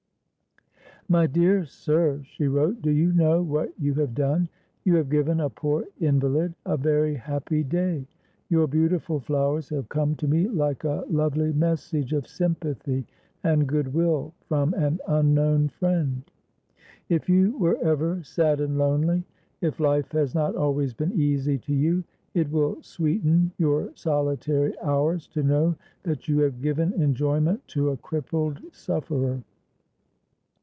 [1.09, 4.47] "MY DEAR SIR," she wrote, "do you know what you have done?
[4.85, 8.07] You have given a poor invalid a very happy day.
[8.47, 13.05] Your beautiful flowers have come to me like a lovely message of sympathy
[13.43, 16.23] and goodwill from an unknown friend.
[17.09, 19.25] "If you were ever sad and lonely,
[19.59, 25.27] if life has not always been easy to you, it will sweeten your solitary hours
[25.29, 29.43] to know that you have given enjoyment to a crippled sufferer.